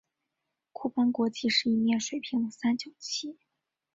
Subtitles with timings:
[0.71, 3.37] 库班国旗是一面水平的三色旗。